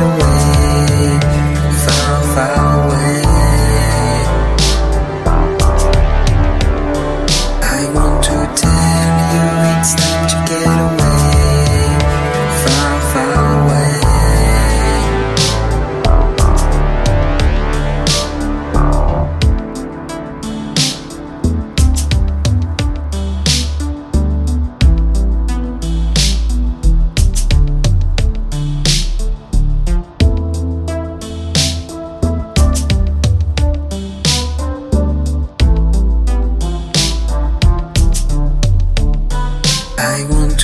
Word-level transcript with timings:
away. 0.00 0.37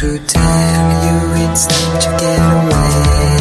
To 0.05 0.19
tell 0.27 0.87
you 1.05 1.17
it's 1.45 1.67
time 1.67 1.99
to 1.99 2.11
get 2.21 2.41
away, 2.59 3.34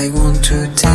I 0.00 0.10
want 0.10 0.44
to 0.44 0.87